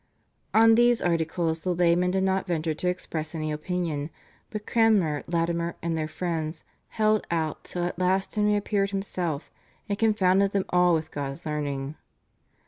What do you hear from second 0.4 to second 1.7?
On these Articles